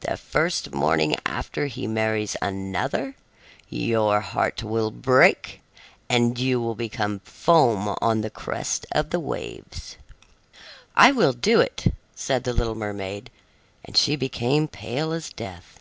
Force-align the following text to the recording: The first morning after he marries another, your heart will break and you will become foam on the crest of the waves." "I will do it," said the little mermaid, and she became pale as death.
The 0.00 0.16
first 0.16 0.72
morning 0.72 1.14
after 1.26 1.66
he 1.66 1.86
marries 1.86 2.38
another, 2.40 3.16
your 3.68 4.20
heart 4.20 4.62
will 4.62 4.90
break 4.90 5.60
and 6.08 6.38
you 6.38 6.58
will 6.58 6.74
become 6.74 7.18
foam 7.18 7.94
on 8.00 8.22
the 8.22 8.30
crest 8.30 8.86
of 8.92 9.10
the 9.10 9.20
waves." 9.20 9.98
"I 10.96 11.12
will 11.12 11.34
do 11.34 11.60
it," 11.60 11.92
said 12.14 12.44
the 12.44 12.54
little 12.54 12.76
mermaid, 12.76 13.28
and 13.84 13.94
she 13.94 14.16
became 14.16 14.68
pale 14.68 15.12
as 15.12 15.28
death. 15.28 15.78